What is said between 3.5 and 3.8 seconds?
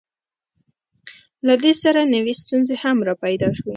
شوې.